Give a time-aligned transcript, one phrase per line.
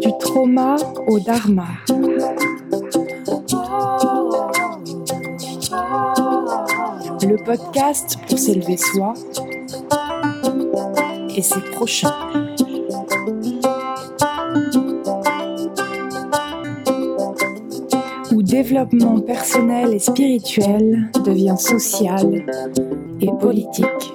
[0.00, 0.76] Du trauma
[1.08, 1.66] au dharma.
[7.22, 9.14] Le podcast pour s'élever soi
[11.34, 12.14] et ses prochains.
[18.32, 22.44] Où développement personnel et spirituel devient social
[23.20, 24.12] et politique.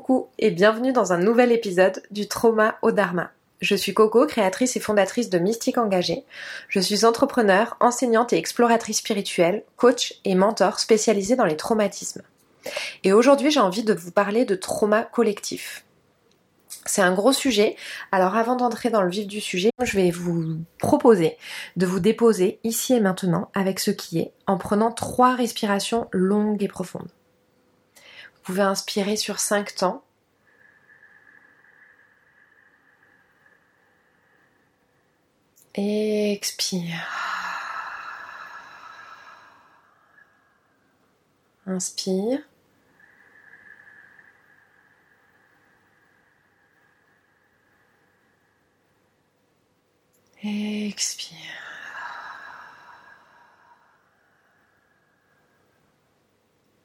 [0.00, 3.32] Coucou et bienvenue dans un nouvel épisode du Trauma au Dharma.
[3.60, 6.24] Je suis Coco, créatrice et fondatrice de Mystique Engagée.
[6.68, 12.22] Je suis entrepreneur, enseignante et exploratrice spirituelle, coach et mentor spécialisée dans les traumatismes.
[13.04, 15.84] Et aujourd'hui, j'ai envie de vous parler de trauma collectif.
[16.86, 17.76] C'est un gros sujet,
[18.10, 21.36] alors avant d'entrer dans le vif du sujet, je vais vous proposer
[21.76, 26.62] de vous déposer ici et maintenant avec ce qui est, en prenant trois respirations longues
[26.62, 27.10] et profondes.
[28.40, 30.02] Vous pouvez inspirer sur 5 temps.
[35.74, 37.06] Expire.
[41.66, 42.40] Inspire.
[50.42, 51.36] Expire.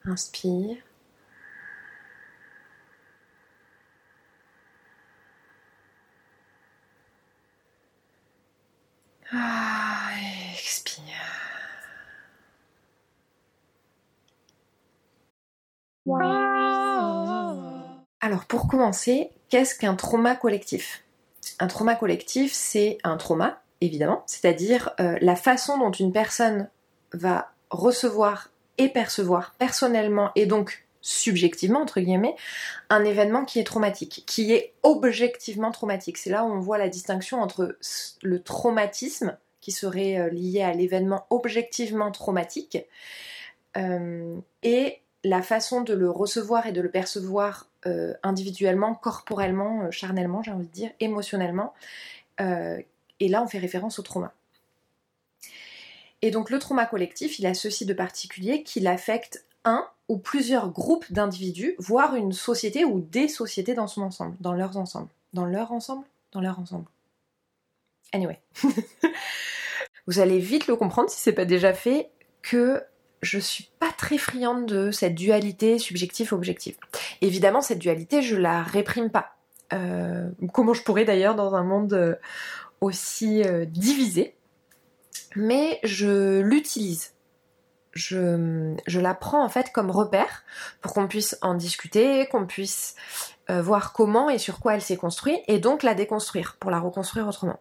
[0.06, 0.78] Inspire.
[9.32, 10.12] Ah,
[10.54, 11.02] expire.
[18.22, 21.04] Alors pour commencer, qu'est-ce qu'un trauma collectif?
[21.60, 26.68] Un trauma collectif, c'est un trauma, évidemment, c'est-à-dire euh, la façon dont une personne
[27.14, 28.50] va recevoir
[28.80, 32.36] et percevoir personnellement et donc subjectivement, entre guillemets,
[32.90, 36.18] un événement qui est traumatique, qui est objectivement traumatique.
[36.18, 37.78] C'est là où on voit la distinction entre
[38.24, 42.80] le traumatisme, qui serait euh, lié à l'événement objectivement traumatique,
[43.78, 50.44] euh, et la façon de le recevoir et de le percevoir euh, individuellement, corporellement, charnellement,
[50.44, 51.74] j'ai envie de dire, émotionnellement.
[52.40, 54.34] et là, on fait référence au trauma.
[56.22, 60.70] Et donc le trauma collectif, il a ceci de particulier qu'il affecte un ou plusieurs
[60.70, 65.10] groupes d'individus, voire une société ou des sociétés dans son ensemble, dans leurs ensembles.
[65.34, 66.06] Dans leur ensemble?
[66.32, 66.86] Dans leur ensemble.
[68.14, 68.40] Anyway.
[70.08, 72.10] Vous allez vite le comprendre si c'est pas déjà fait
[72.42, 72.84] que
[73.22, 76.78] je suis pas très friande de cette dualité subjectif-objectif.
[77.22, 79.36] Évidemment, cette dualité, je la réprime pas.
[79.74, 82.16] Euh, comment je pourrais d'ailleurs dans un monde euh,
[82.82, 84.36] aussi euh, divisé,
[85.36, 87.12] mais je l'utilise
[87.94, 90.44] je, la prends en fait comme repère
[90.82, 92.96] pour qu'on puisse en discuter, qu'on puisse
[93.48, 97.26] voir comment et sur quoi elle s'est construite et donc la déconstruire pour la reconstruire
[97.26, 97.58] autrement.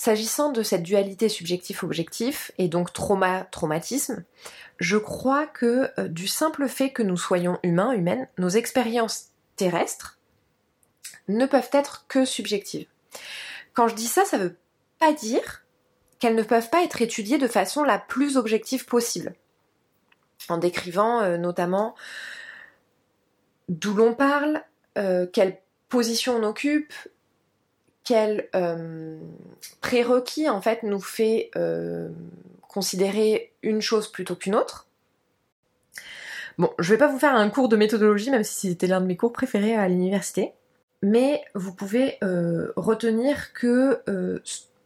[0.00, 4.24] S'agissant de cette dualité subjectif-objectif et donc trauma-traumatisme,
[4.78, 10.18] je crois que euh, du simple fait que nous soyons humains, humaines, nos expériences terrestres
[11.28, 12.86] ne peuvent être que subjectives.
[13.74, 14.56] Quand je dis ça, ça veut
[14.98, 15.66] pas dire
[16.18, 19.34] qu'elles ne peuvent pas être étudiées de façon la plus objective possible.
[20.48, 21.94] En décrivant euh, notamment
[23.68, 24.64] d'où l'on parle,
[24.96, 25.58] euh, quelle
[25.90, 26.94] position on occupe,
[28.04, 29.18] quel euh,
[29.80, 31.50] prérequis en fait nous fait
[32.68, 34.86] considérer une chose plutôt qu'une autre.
[36.58, 39.06] Bon, je vais pas vous faire un cours de méthodologie, même si c'était l'un de
[39.06, 40.52] mes cours préférés à l'université,
[41.02, 42.18] mais vous pouvez
[42.76, 44.02] retenir que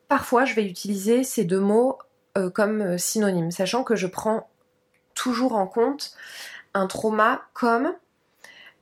[0.08, 1.98] parfois je vais utiliser ces deux mots
[2.36, 4.50] euh, comme euh, synonymes, sachant que je prends
[5.14, 6.16] toujours en compte
[6.74, 7.94] un trauma comme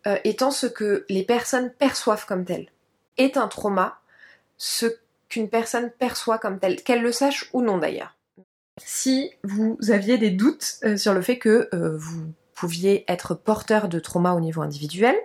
[0.06, 2.70] euh, étant ce que les personnes perçoivent comme tel.
[3.18, 4.00] Est un trauma
[4.56, 4.86] ce
[5.28, 8.16] qu'une personne perçoit comme tel, qu'elle le sache ou non d'ailleurs.
[8.78, 14.32] Si vous aviez des doutes sur le fait que vous pouviez être porteur de trauma
[14.32, 15.16] au niveau individuel,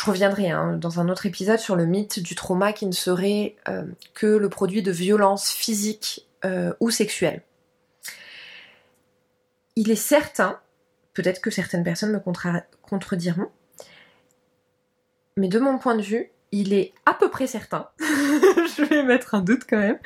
[0.00, 3.56] je reviendrai hein, dans un autre épisode sur le mythe du trauma qui ne serait
[3.68, 3.84] euh,
[4.14, 7.42] que le produit de violences physiques euh, ou sexuelles.
[9.76, 10.58] Il est certain,
[11.12, 12.20] peut-être que certaines personnes me
[12.82, 13.50] contrediront,
[15.36, 19.34] mais de mon point de vue, il est à peu près certain, je vais mettre
[19.34, 19.98] un doute quand même,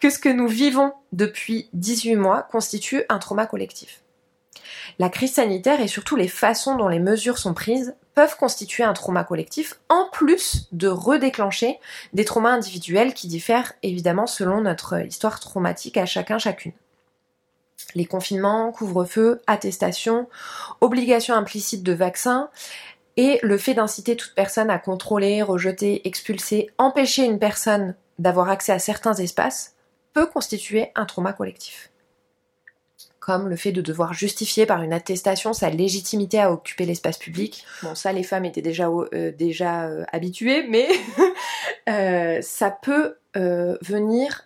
[0.00, 4.02] que ce que nous vivons depuis 18 mois constitue un trauma collectif.
[4.98, 8.94] La crise sanitaire et surtout les façons dont les mesures sont prises peuvent constituer un
[8.94, 11.78] trauma collectif, en plus de redéclencher
[12.14, 16.72] des traumas individuels qui diffèrent évidemment selon notre histoire traumatique à chacun chacune.
[17.94, 20.28] Les confinements, couvre-feu, attestation,
[20.80, 22.48] obligation implicite de vaccin,
[23.16, 28.72] et le fait d'inciter toute personne à contrôler, rejeter, expulser, empêcher une personne d'avoir accès
[28.72, 29.74] à certains espaces
[30.12, 31.90] peut constituer un trauma collectif
[33.26, 37.66] comme le fait de devoir justifier par une attestation sa légitimité à occuper l'espace public.
[37.82, 40.86] Bon, ça, les femmes étaient déjà, euh, déjà euh, habituées, mais
[41.88, 44.45] euh, ça peut venir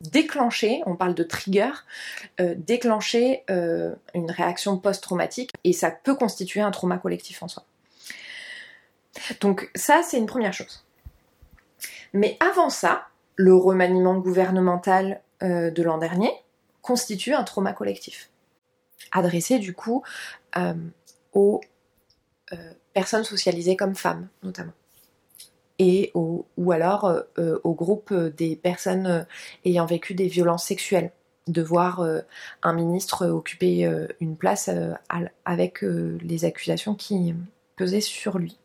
[0.00, 1.70] déclencher, on parle de trigger,
[2.38, 7.64] déclencher une réaction post-traumatique, et ça peut constituer un trauma collectif en soi.
[9.40, 10.84] Donc ça, c'est une première chose.
[12.12, 13.06] Mais avant ça,
[13.36, 16.32] le remaniement gouvernemental de l'an dernier,
[16.86, 18.30] constitue un trauma collectif.
[19.10, 20.04] Adressé du coup
[20.56, 20.74] euh,
[21.32, 21.60] aux
[22.52, 24.72] euh, personnes socialisées comme femmes notamment.
[25.78, 27.04] Et ou alors
[27.38, 29.26] euh, au groupe des personnes
[29.64, 31.12] ayant vécu des violences sexuelles.
[31.48, 32.04] De voir
[32.64, 33.88] un ministre occuper
[34.18, 34.68] une place
[35.44, 37.36] avec les accusations qui
[37.76, 38.58] pesaient sur lui.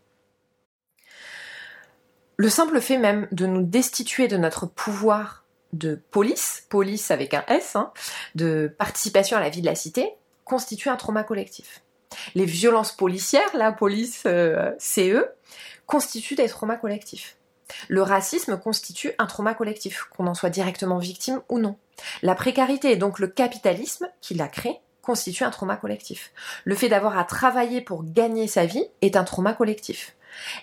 [2.38, 5.42] Le simple fait même de nous destituer de notre pouvoir
[5.74, 7.92] de police, police avec un S, hein,
[8.34, 10.14] de participation à la vie de la cité,
[10.44, 11.82] constitue un trauma collectif.
[12.36, 15.26] Les violences policières, la police euh, CE,
[15.86, 17.38] constituent des traumas collectifs.
[17.88, 21.78] Le racisme constitue un trauma collectif, qu'on en soit directement victime ou non.
[22.22, 26.32] La précarité et donc le capitalisme qui l'a créé constitue un trauma collectif.
[26.64, 30.16] Le fait d'avoir à travailler pour gagner sa vie est un trauma collectif.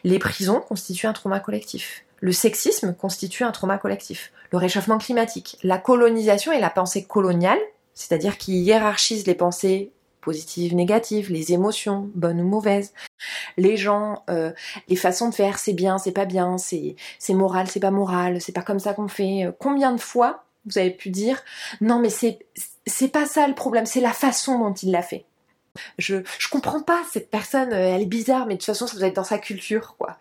[0.04, 2.04] Les prisons constituent un trauma collectif.
[2.20, 4.32] Le sexisme constitue un trauma collectif.
[4.50, 7.58] Le réchauffement climatique, la colonisation et la pensée coloniale,
[7.94, 9.92] c'est-à-dire qui hiérarchise les pensées
[10.28, 12.92] positives, négatives, les émotions, bonnes ou mauvaises,
[13.56, 14.52] les gens, euh,
[14.88, 16.96] les façons de faire, c'est bien, c'est pas bien, c'est
[17.30, 19.48] moral, c'est pas moral, c'est pas comme ça qu'on fait.
[19.58, 21.42] Combien de fois vous avez pu dire
[21.80, 25.24] non mais c'est pas ça le problème, c'est la façon dont il l'a fait.
[25.96, 28.98] Je, je comprends pas cette personne, euh, elle est bizarre, mais de toute façon ça
[28.98, 30.18] doit dans sa culture quoi.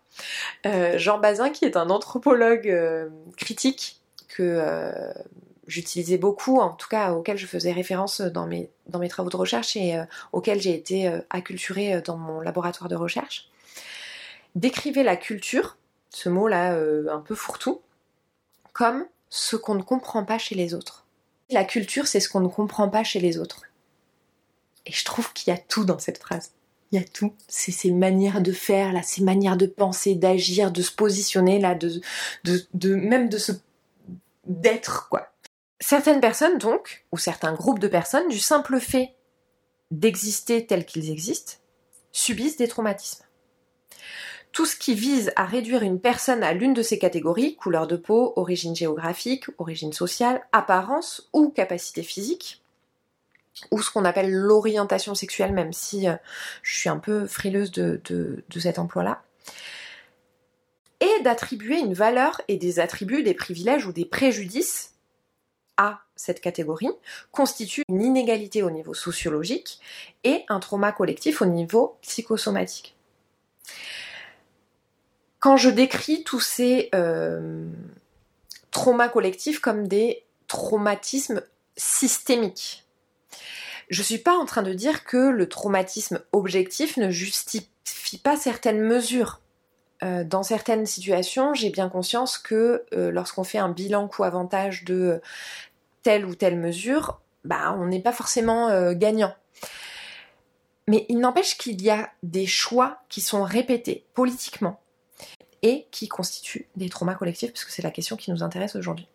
[0.65, 5.13] Euh, Jean Bazin, qui est un anthropologue euh, critique que euh,
[5.67, 9.37] j'utilisais beaucoup, en tout cas auquel je faisais référence dans mes, dans mes travaux de
[9.37, 13.49] recherche et auquel j'ai été acculturée dans mon laboratoire de recherche,
[14.55, 15.77] décrivait la culture,
[16.09, 16.77] ce mot-là
[17.11, 17.81] un peu fourre-tout,
[18.73, 21.05] comme ce qu'on ne comprend pas chez les autres.
[21.49, 23.63] La culture, c'est ce qu'on ne comprend pas chez les autres.
[24.85, 26.51] Et je trouve qu'il y a tout dans cette phrase.
[26.91, 27.33] Il y a tout.
[27.47, 31.75] C'est ces manières de faire, là, ces manières de penser, d'agir, de se positionner, là,
[31.75, 32.01] de,
[32.73, 33.51] de, même de se
[34.45, 35.29] d'être, quoi.
[35.79, 39.13] Certaines personnes, donc, ou certains groupes de personnes, du simple fait
[39.91, 41.53] d'exister tels qu'ils existent,
[42.11, 43.23] subissent des traumatismes.
[44.51, 47.95] Tout ce qui vise à réduire une personne à l'une de ces catégories, couleur de
[47.95, 52.63] peau, origine géographique, origine sociale, apparence ou capacité physique,
[53.71, 56.15] ou ce qu'on appelle l'orientation sexuelle, même si euh,
[56.63, 59.23] je suis un peu frileuse de, cet emploi-là,
[60.99, 64.96] et d'attribuer une valeur et des attributs, des privilèges ou des préjudices
[65.77, 66.89] à cette catégorie
[67.31, 69.79] constitue une inégalité au niveau sociologique
[70.23, 72.95] et un trauma collectif au niveau psychosomatique.
[75.39, 77.67] Quand je décris tous ces euh,
[78.71, 81.43] traumas collectifs comme des traumatismes
[81.75, 82.85] systémiques,
[83.89, 88.81] je suis pas en train de dire que le traumatisme objectif ne justifie pas certaines
[88.81, 89.41] mesures.
[90.03, 95.21] Euh, dans certaines situations, j'ai bien conscience que euh, lorsqu'on fait un bilan coût-avantage de
[96.03, 99.33] telle ou telle mesure, bah, on n'est pas forcément euh, gagnant.
[100.87, 104.79] Mais il n'empêche qu'il y a des choix qui sont répétés politiquement
[105.63, 109.07] et qui constituent des traumas collectifs, puisque c'est la question qui nous intéresse aujourd'hui.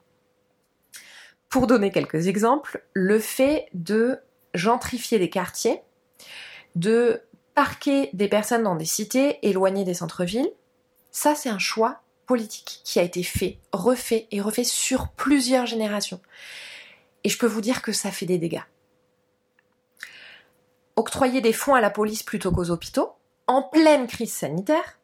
[1.49, 4.19] Pour donner quelques exemples, le fait de
[4.55, 5.81] gentrifier des quartiers,
[6.75, 7.23] de
[7.55, 10.51] parquer des personnes dans des cités éloignées des centres-villes,
[11.13, 16.21] ça c'est un choix politique qui a été fait, refait et refait sur plusieurs générations.
[17.25, 18.63] Et je peux vous dire que ça fait des dégâts.
[20.97, 23.13] Octroyer des fonds à la police plutôt qu'aux hôpitaux,
[23.47, 24.99] en pleine crise sanitaire,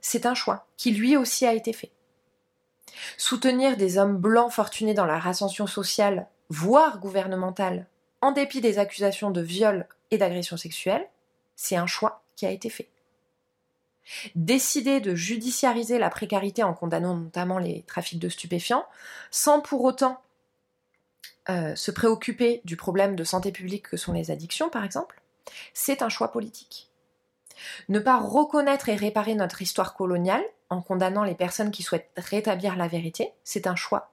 [0.00, 1.90] c'est un choix qui lui aussi a été fait.
[3.16, 7.86] Soutenir des hommes blancs fortunés dans leur ascension sociale, voire gouvernementale,
[8.20, 11.08] en dépit des accusations de viol et d'agression sexuelle,
[11.54, 12.88] c'est un choix qui a été fait.
[14.34, 18.86] Décider de judiciariser la précarité en condamnant notamment les trafics de stupéfiants,
[19.30, 20.20] sans pour autant
[21.50, 25.20] euh, se préoccuper du problème de santé publique que sont les addictions, par exemple,
[25.72, 26.90] c'est un choix politique.
[27.88, 32.76] Ne pas reconnaître et réparer notre histoire coloniale en condamnant les personnes qui souhaitent rétablir
[32.76, 34.12] la vérité, c'est un choix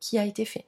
[0.00, 0.66] qui a été fait.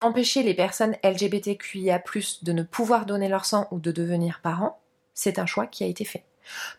[0.00, 2.02] Empêcher les personnes LGBTQIA
[2.42, 4.80] de ne pouvoir donner leur sang ou de devenir parents,
[5.14, 6.24] c'est un choix qui a été fait.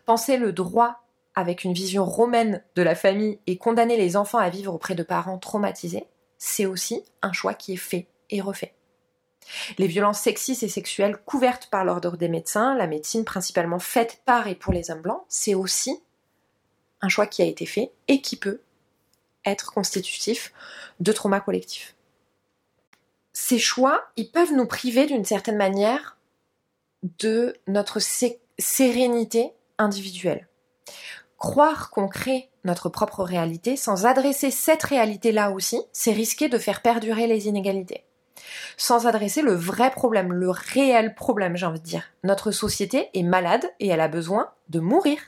[0.06, 1.02] Penser le droit
[1.40, 5.02] avec une vision romaine de la famille et condamner les enfants à vivre auprès de
[5.02, 6.06] parents traumatisés,
[6.38, 8.74] c'est aussi un choix qui est fait et refait.
[9.78, 14.46] Les violences sexistes et sexuelles couvertes par l'ordre des médecins, la médecine principalement faite par
[14.46, 16.00] et pour les hommes blancs, c'est aussi
[17.00, 18.60] un choix qui a été fait et qui peut
[19.44, 20.52] être constitutif
[21.00, 21.96] de trauma collectif.
[23.32, 26.18] Ces choix, ils peuvent nous priver d'une certaine manière
[27.18, 27.98] de notre
[28.58, 30.48] sérénité individuelle.
[31.40, 36.82] Croire qu'on crée notre propre réalité sans adresser cette réalité-là aussi, c'est risquer de faire
[36.82, 38.04] perdurer les inégalités.
[38.76, 42.04] Sans adresser le vrai problème, le réel problème, j'ai envie de dire.
[42.24, 45.18] Notre société est malade et elle a besoin de mourir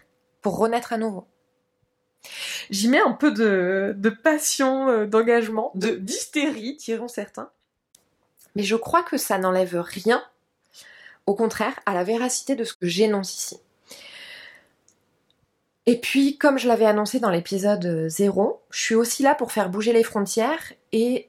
[0.43, 1.27] pour renaître à nouveau.
[2.69, 7.49] J'y mets un peu de, passion, euh, d'engagement, de d'hystérie, diront certains.
[8.55, 10.23] Mais je crois que ça n'enlève rien,
[11.25, 13.61] au contraire, à la véracité de ce que j'énonce ici.
[15.87, 19.69] Et puis, comme je l'avais annoncé dans l'épisode 0, je suis aussi là pour faire
[19.69, 21.29] bouger les frontières et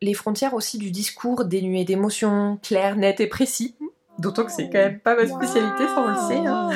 [0.00, 3.74] les frontières aussi du discours dénué d'émotions, clair, net et précis.
[4.18, 6.46] D'autant que c'est quand même pas ma spécialité, ça on le sait.
[6.46, 6.70] Hein.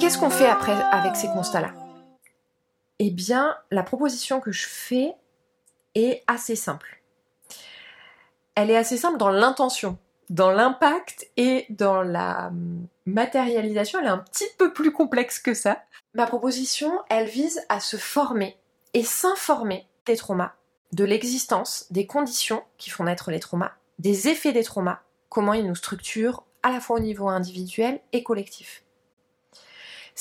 [0.00, 1.70] Qu'est-ce qu'on fait après avec ces constats-là?
[3.00, 5.14] Eh bien, la proposition que je fais
[5.94, 7.02] est assez simple.
[8.54, 13.98] Elle est assez simple dans l'intention, dans l'impact et dans la hum, matérialisation.
[13.98, 15.82] Elle est un petit peu plus complexe que ça.
[16.14, 18.56] Ma proposition, elle vise à se former
[18.94, 20.52] et s'informer des traumas,
[20.92, 25.66] de l'existence, des conditions qui font naître les traumas, des effets des traumas, comment ils
[25.66, 28.84] nous structurent à la fois au niveau individuel et collectif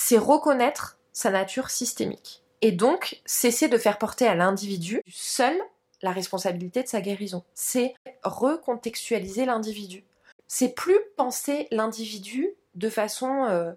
[0.02, 2.42] c'est reconnaître sa nature systémique.
[2.62, 5.58] Et donc, cesser de faire porter à l'individu seul
[6.02, 7.44] la responsabilité de sa guérison.
[7.54, 10.04] C'est recontextualiser l'individu.
[10.48, 13.72] C'est plus penser l'individu de façon euh,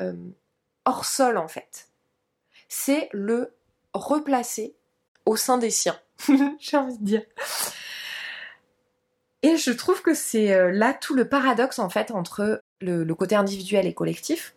[0.00, 0.14] euh,
[0.84, 1.88] hors sol, en fait.
[2.68, 3.54] C'est le
[3.94, 4.74] replacer
[5.24, 5.98] au sein des siens,
[6.58, 7.22] j'ai envie de dire.
[9.42, 13.34] Et je trouve que c'est euh, là tout le paradoxe, en fait, entre le côté
[13.34, 14.54] individuel et collectif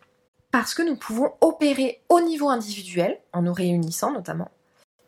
[0.50, 4.50] parce que nous pouvons opérer au niveau individuel, en nous réunissant notamment,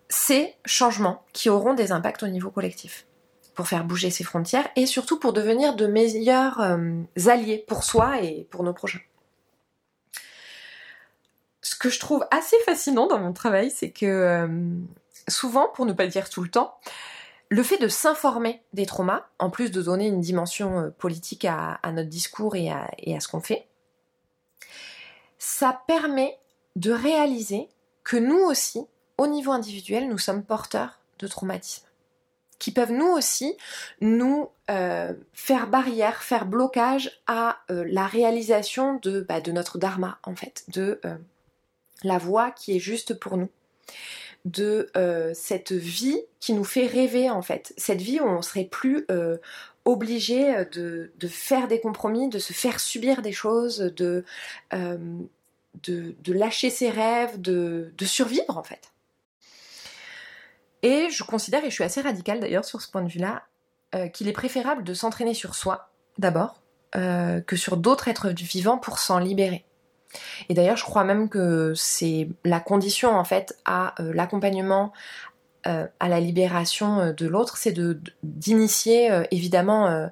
[0.08, 3.06] ces changements qui auront des impacts au niveau collectif,
[3.54, 8.22] pour faire bouger ces frontières et surtout pour devenir de meilleurs euh, alliés pour soi
[8.22, 9.00] et pour nos prochains.
[11.61, 14.49] Ce que je trouve assez fascinant dans mon travail, c'est que euh,
[15.28, 16.75] souvent, pour ne pas dire tout le temps,
[17.49, 21.78] le fait de s'informer des traumas, en plus de donner une dimension euh, politique à,
[21.92, 23.66] notre discours et à ce qu'on fait,
[25.44, 26.38] ça permet
[26.76, 27.68] de réaliser
[28.04, 28.87] que nous aussi,
[29.18, 31.88] au niveau individuel, nous sommes porteurs de traumatismes
[32.61, 33.56] qui peuvent nous aussi
[34.00, 40.20] nous euh, faire barrière, faire blocage à euh, la réalisation de, bah, de, notre dharma
[40.22, 41.16] en fait, de euh,
[42.04, 43.50] la voie qui est juste pour nous,
[44.44, 44.90] de
[45.34, 49.06] cette vie qui nous fait rêver en fait, cette vie où on serait plus
[49.84, 54.24] obligé euh, de, faire des compromis, de se faire subir des choses, de,
[54.74, 54.98] euh,
[56.26, 58.92] lâcher ses rêves, de, survivre en fait.
[60.82, 63.44] Et je considère, et je suis assez radicale d'ailleurs sur ce point de vue-là,
[63.94, 66.60] euh, qu'il est préférable de s'entraîner sur soi d'abord,
[66.94, 69.64] que sur d'autres êtres vivants pour s'en libérer.
[70.50, 74.92] Et d'ailleurs, je crois même que c'est la condition en fait à l'accompagnement,
[75.66, 77.75] euh, à la libération euh, de l'autre, c'est
[78.23, 80.11] d'initier, euh, évidemment,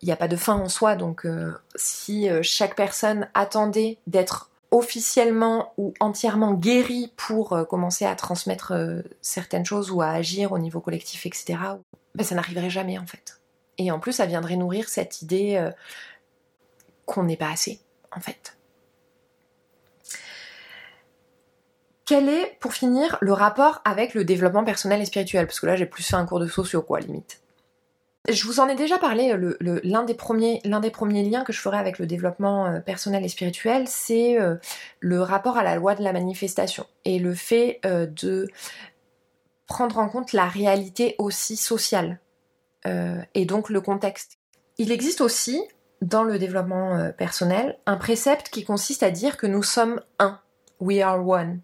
[0.00, 1.26] il n'y a pas de fin en soi, donc
[1.74, 8.72] si chaque personne attendait d'être officiellement ou entièrement guérie pour commencer à transmettre
[9.20, 11.58] certaines choses ou à agir au niveau collectif, etc.,
[12.14, 13.40] ben, ça n'arriverait jamais en fait.
[13.76, 15.70] Et en plus, ça viendrait nourrir cette idée
[17.04, 17.80] qu'on n'est pas assez,
[18.16, 18.56] en fait.
[22.10, 25.46] Quel est, pour finir, le rapport avec le développement personnel et spirituel?
[25.46, 27.40] Parce que là, j'ai plus fait un cours de sociaux, quoi, limite.
[28.28, 32.06] Je vous en ai déjà parlé, l'un des, premiers, liens que je ferai avec le
[32.06, 34.56] développement euh, personnel et spirituel, c'est euh,
[34.98, 38.48] le rapport à la loi de la manifestation et le fait euh, de
[39.68, 42.18] prendre en compte la réalité aussi sociale
[43.34, 44.38] et donc le contexte.
[44.78, 45.62] Il existe aussi
[46.02, 50.40] dans le développement personnel un précepte qui consiste à dire que nous sommes un.
[50.80, 51.60] We are one.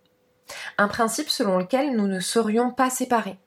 [0.79, 3.39] Un principe selon lequel nous ne serions pas séparés.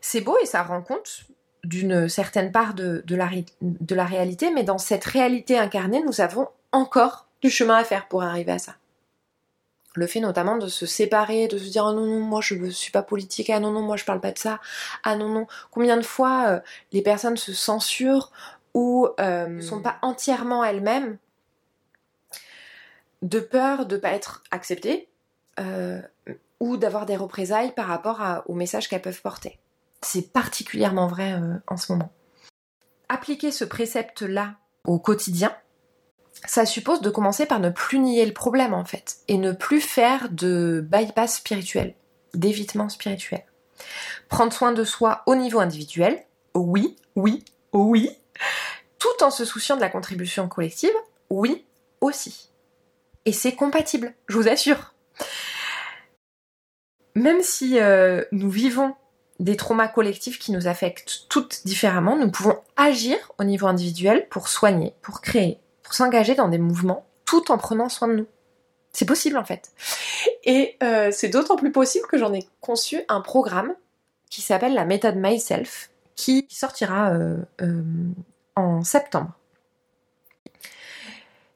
[0.00, 1.24] C'est beau et ça rend compte
[1.64, 3.28] d'une certaine part de, la,
[3.60, 8.08] de la réalité, mais dans cette réalité incarnée, nous avons encore du chemin à faire
[8.08, 8.74] pour arriver à ça
[9.94, 12.70] le fait notamment de se séparer, de se dire oh non non moi je ne
[12.70, 14.60] suis pas politique, ah non non moi je parle pas de ça,
[15.04, 15.46] ah non non.
[15.70, 16.60] Combien de fois euh,
[16.92, 18.32] les personnes se censurent
[18.74, 21.18] ou euh, ne sont pas entièrement elles-mêmes
[23.20, 25.11] de peur de ne pas être acceptées euh,
[26.60, 29.58] ou d'avoir des représailles par rapport au message qu'elles peuvent porter.
[30.00, 31.34] C'est particulièrement vrai
[31.66, 32.12] en ce moment.
[33.08, 34.54] Appliquer ce précepte-là
[34.84, 35.54] au quotidien,
[36.46, 39.80] ça suppose de commencer par ne plus nier le problème en fait, et ne plus
[39.80, 41.94] faire de bypass spirituel,
[42.34, 43.44] d'évitement spirituel.
[44.28, 48.10] Prendre soin de soi au niveau individuel, oui, oui, oui,
[48.98, 50.94] tout en se souciant de la contribution collective,
[51.30, 51.64] oui,
[52.00, 52.50] aussi.
[53.24, 54.91] Et c'est compatible, je vous assure.
[57.14, 58.94] Même si euh, nous vivons
[59.38, 64.48] des traumas collectifs qui nous affectent toutes différemment, nous pouvons agir au niveau individuel pour
[64.48, 65.58] soigner, pour créer,
[65.90, 68.26] s'engager dans des mouvements tout en prenant soin de nous.
[68.92, 69.72] C'est possible en fait.
[70.44, 73.74] Et euh, c'est d'autant plus possible que j'en ai conçu un programme
[74.30, 77.36] qui s'appelle la méthode Myself, qui sortira euh,
[78.56, 79.32] en septembre.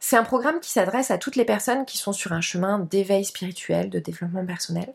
[0.08, 3.24] C'est un programme qui s'adresse à toutes les personnes qui sont sur un chemin d'éveil
[3.24, 4.94] spirituel, de développement personnel,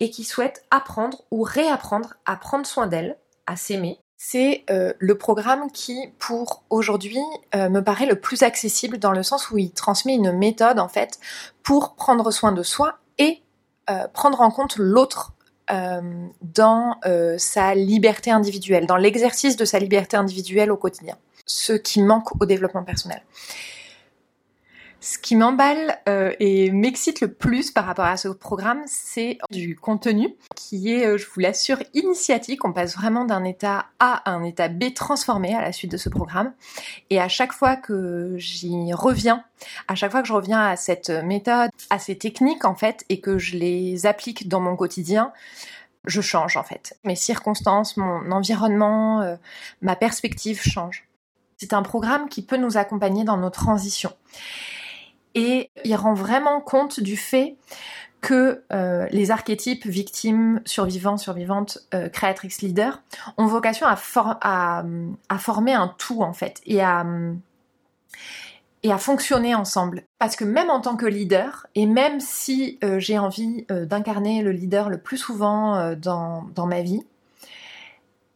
[0.00, 5.16] et qui souhaitent apprendre ou réapprendre à prendre soin d'elles, à s'aimer, c'est euh, le
[5.16, 7.22] programme qui, pour aujourd'hui,
[7.54, 10.88] euh, me paraît le plus accessible dans le sens où il transmet une méthode, en
[10.88, 11.18] fait,
[11.62, 13.40] pour prendre soin de soi et
[13.88, 15.32] euh, prendre en compte l'autre
[16.42, 16.96] dans
[17.38, 21.16] sa liberté individuelle, dans l'exercice de sa liberté individuelle au quotidien.
[21.46, 23.22] Ce qui manque au développement personnel.
[25.02, 29.74] Ce qui m'emballe euh, et m'excite le plus par rapport à ce programme, c'est du
[29.74, 32.66] contenu qui est, euh, je vous l'assure, initiatique.
[32.66, 35.96] On passe vraiment d'un état A à un état B transformé à la suite de
[35.96, 36.52] ce programme.
[37.08, 39.42] Et à chaque fois que j'y reviens,
[39.88, 43.20] à chaque fois que je reviens à cette méthode, à ces techniques en fait, et
[43.20, 45.32] que je les applique dans mon quotidien,
[46.04, 46.98] je change en fait.
[47.04, 49.36] Mes circonstances, mon environnement, euh,
[49.80, 51.08] ma perspective changent.
[51.56, 54.12] C'est un programme qui peut nous accompagner dans nos transitions
[55.34, 57.56] et il rend vraiment compte du fait
[58.20, 63.02] que euh, les archétypes victimes, survivants, survivantes, euh, créatrices, leaders
[63.38, 63.96] ont vocation à,
[65.38, 67.04] former un tout en fait et à,
[68.98, 70.04] fonctionner ensemble.
[70.18, 74.52] Parce que même en tant que leader, et même si euh, j'ai envie d'incarner le
[74.52, 77.02] leader le plus souvent dans, ma vie,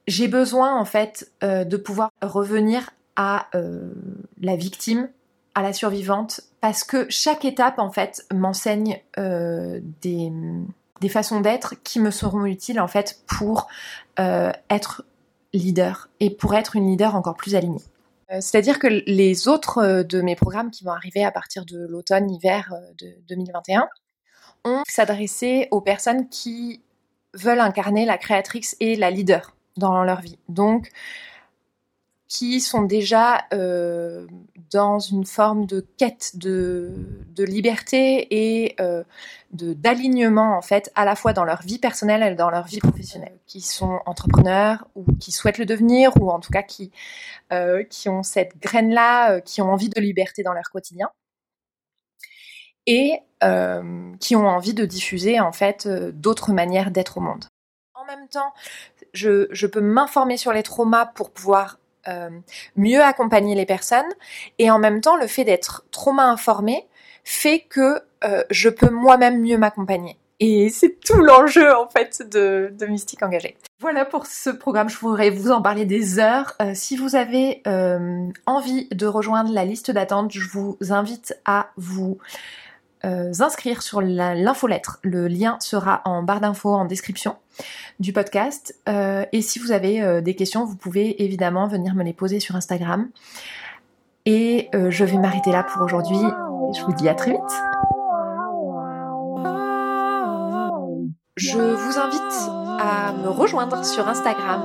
[0.07, 3.49] j'ai besoin en fait de pouvoir revenir à
[4.41, 5.09] la victime
[5.55, 10.33] à la survivante parce que chaque étape en fait m'enseigne euh, des,
[11.11, 13.69] façons d'être qui me seront utiles en fait pour
[14.19, 15.05] euh, être
[15.53, 17.83] leader et pour être une leader encore plus alignée.
[18.33, 22.73] Euh, c'est-à-dire que les autres de mes programmes qui vont arriver à partir de l'automne-hiver
[22.97, 23.87] de 2021
[24.65, 26.81] ont s'adressé aux personnes qui
[27.35, 30.39] veulent incarner la créatrice et la leader dans leur vie.
[30.49, 30.89] Donc,
[32.29, 34.27] qui sont déjà euh,
[34.71, 36.93] dans une forme de quête de,
[37.39, 39.05] liberté et euh,
[39.53, 43.39] d'alignement en fait à la fois dans leur vie personnelle et dans leur vie professionnelle,
[43.47, 46.91] qui sont entrepreneurs ou qui souhaitent le devenir ou en tout cas qui,
[47.53, 51.11] euh, qui ont cette graine-là, qui ont envie de liberté dans leur quotidien
[52.87, 53.21] et
[54.21, 57.45] qui ont envie de diffuser en fait d'autres manières d'être au monde.
[57.93, 58.55] En même temps,
[59.13, 62.31] je, je peux m'informer sur les traumas pour pouvoir euh,
[62.77, 64.05] mieux accompagner les personnes
[64.59, 66.87] et en même temps le fait d'être trauma informé
[67.25, 70.19] fait que euh, je peux moi-même mieux m'accompagner.
[70.41, 73.57] Et c'est tout l'enjeu en fait de, Mystique Engagée.
[73.81, 76.55] Voilà pour ce programme, je voudrais vous en parler des heures.
[76.61, 77.63] Euh, si vous avez
[78.47, 82.19] envie de rejoindre la liste d'attente, je vous invite à vous
[83.05, 84.99] euh, inscrire sur l'infolettre.
[85.03, 87.37] Le lien sera en barre d'infos en description
[88.01, 88.75] du podcast.
[88.89, 92.41] Euh, et si vous avez euh, des questions, vous pouvez évidemment venir me les poser
[92.41, 93.09] sur Instagram.
[94.27, 96.17] Et je vais m'arrêter là pour aujourd'hui.
[96.75, 97.41] Je vous dis à très vite.
[101.37, 104.63] Je vous invite à me rejoindre sur Instagram,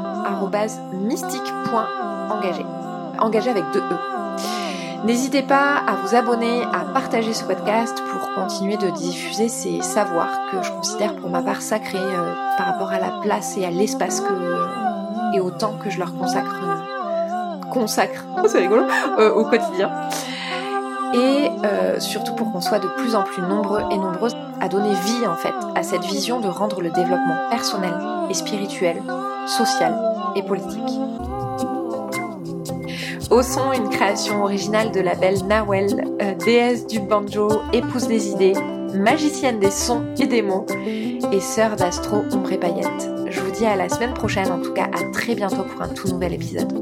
[0.94, 2.64] mystique.engagé.
[3.20, 4.19] Engagé avec deux E.
[5.06, 10.30] N'hésitez pas à vous abonner, à partager ce podcast pour continuer de diffuser ces savoirs
[10.52, 13.72] que je considère pour ma part sacrés euh, par rapport à la place et à
[13.72, 18.84] l'espace que et au temps que je leur consacre euh, consacre, c'est rigolo,
[19.36, 19.92] au quotidien.
[21.14, 21.50] Et
[22.00, 25.36] surtout pour qu'on soit de plus en plus nombreux et nombreuses à donner vie en
[25.36, 27.94] fait à cette vision de rendre le développement personnel
[28.30, 29.02] et spirituel,
[29.48, 29.98] social
[30.36, 31.00] et politique.
[33.30, 38.30] Au son, une création originale de la belle Nawel, euh, déesse du banjo, épouse des
[38.30, 38.56] idées,
[38.96, 40.66] magicienne des sons et des mots,
[41.32, 42.88] et sœur d'Astro Ombre et.
[43.28, 45.90] Je vous dis à la semaine prochaine, en tout cas à très bientôt pour un
[45.90, 46.79] tout nouvel épisode.